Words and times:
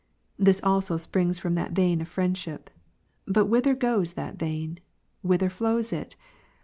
This 0.39 0.59
also 0.63 0.97
springs 0.97 1.37
from 1.37 1.53
that 1.53 1.73
vein 1.73 2.01
of 2.01 2.07
friendship. 2.07 2.71
But 3.27 3.45
whither 3.45 3.75
goes 3.75 4.13
that 4.13 4.33
vein? 4.39 4.79
whither 5.21 5.47
flowsit? 5.49 6.15